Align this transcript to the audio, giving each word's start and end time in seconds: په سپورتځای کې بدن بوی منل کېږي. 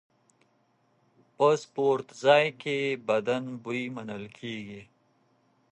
په 1.35 1.47
سپورتځای 1.61 2.45
کې 2.61 2.77
بدن 3.09 3.43
بوی 3.63 3.83
منل 3.95 4.25
کېږي. 4.37 4.81